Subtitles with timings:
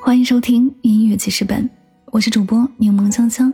[0.00, 1.68] 欢迎收听音乐记事本，
[2.06, 3.52] 我是主播柠檬香香。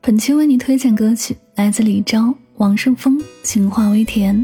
[0.00, 4.36] 本期为你推荐歌曲来自李昭、王胜峰，《情话微甜》。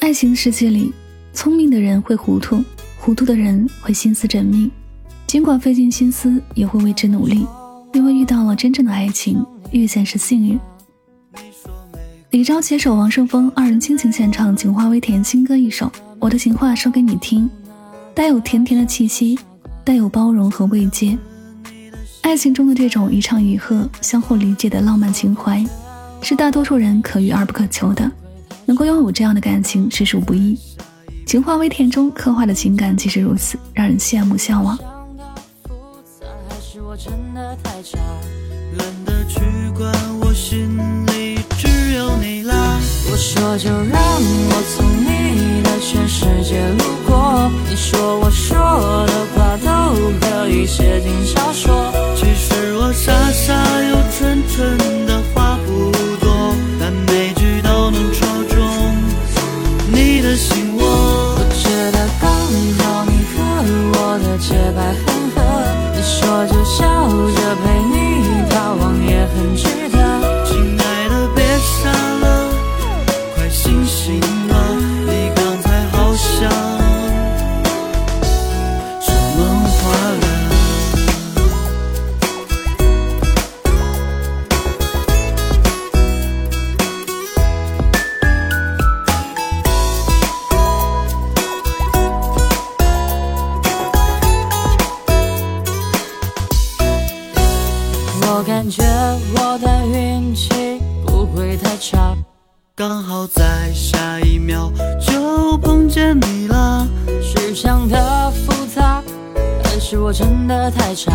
[0.00, 0.92] 爱情世界里，
[1.32, 2.62] 聪明的人会糊涂，
[2.98, 4.70] 糊涂的人会心思缜密。
[5.26, 7.46] 尽管费尽心思，也会为之努力，
[7.92, 10.58] 因为遇到了真正的爱情，遇见是幸运。
[12.30, 15.86] 李昭携手王胜峰二人倾情献唱《情话微甜》新歌一首，
[16.18, 17.44] 《我的情话说给你听》，
[18.12, 19.38] 带有甜甜的气息。
[19.84, 21.18] 带有包容和慰藉，
[22.22, 25.62] 爱情中的这种一唱一和、相互理解的浪漫情怀，
[26.22, 28.10] 是大多数人可遇而不可求的。
[28.64, 30.58] 能够拥有这样的感情，实属不易。
[31.26, 34.78] 情话微甜中刻画的情感即是如此，让人羡慕向往。
[43.06, 44.62] 我说就让我
[51.14, 51.92] 以写进小说。
[52.16, 55.03] 其实我傻傻又纯纯
[98.36, 98.82] 我感觉
[99.36, 100.48] 我的运气
[101.06, 102.16] 不会太差。
[102.74, 106.84] 刚好在下一秒就碰见你了，
[107.22, 109.00] 是想的复杂，
[109.62, 111.12] 还是我真的太差？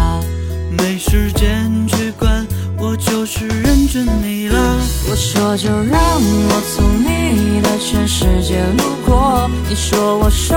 [0.78, 2.47] 没时间去管，
[2.78, 4.78] 我就是认准你了。
[5.09, 10.56] 我说就让我从你的全世界路过，你说我说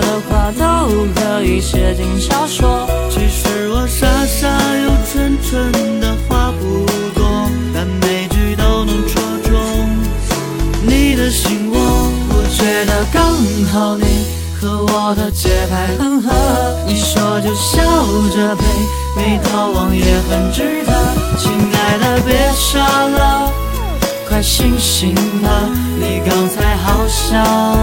[0.00, 2.86] 的话都可以写进小说。
[3.10, 6.00] 其实我傻傻又纯纯
[13.12, 13.36] 刚
[13.72, 14.04] 好你
[14.60, 16.30] 和我的节拍很合。
[16.86, 17.82] 你说就笑
[18.34, 18.64] 着陪，
[19.16, 20.92] 没逃亡也很值得。
[21.36, 23.52] 亲爱的，别傻了，
[24.28, 25.50] 快醒醒吧，
[25.98, 27.73] 你刚才好像。